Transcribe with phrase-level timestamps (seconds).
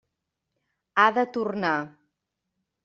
[1.03, 1.77] Ha de tornar.